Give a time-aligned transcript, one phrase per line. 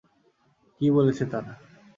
[0.81, 1.53] কী বলছে তারা?